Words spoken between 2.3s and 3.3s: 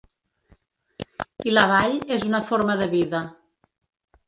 una forma de vida.